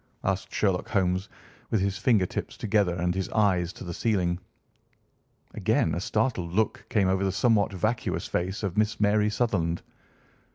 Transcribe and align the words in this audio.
asked 0.23 0.51
Sherlock 0.51 0.89
Holmes, 0.89 1.29
with 1.69 1.79
his 1.79 1.99
finger 1.99 2.25
tips 2.25 2.57
together 2.57 2.95
and 2.95 3.13
his 3.13 3.29
eyes 3.29 3.71
to 3.73 3.83
the 3.83 3.93
ceiling. 3.93 4.39
Again 5.53 5.93
a 5.93 6.01
startled 6.01 6.53
look 6.53 6.83
came 6.89 7.07
over 7.07 7.23
the 7.23 7.31
somewhat 7.31 7.71
vacuous 7.71 8.25
face 8.25 8.63
of 8.63 8.77
Miss 8.77 8.99
Mary 8.99 9.29
Sutherland. 9.29 9.83